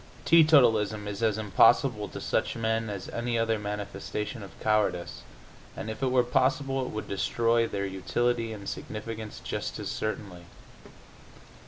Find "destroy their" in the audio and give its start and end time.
7.07-7.85